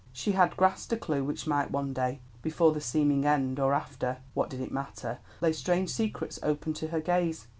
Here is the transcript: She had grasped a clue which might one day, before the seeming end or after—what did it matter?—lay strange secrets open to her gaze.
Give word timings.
She 0.11 0.31
had 0.31 0.57
grasped 0.57 0.91
a 0.93 0.97
clue 0.97 1.23
which 1.23 1.45
might 1.45 1.69
one 1.69 1.93
day, 1.93 2.21
before 2.41 2.71
the 2.71 2.81
seeming 2.81 3.23
end 3.23 3.59
or 3.59 3.71
after—what 3.75 4.49
did 4.49 4.59
it 4.59 4.71
matter?—lay 4.71 5.53
strange 5.53 5.91
secrets 5.91 6.39
open 6.41 6.73
to 6.73 6.87
her 6.87 7.01
gaze. 7.01 7.45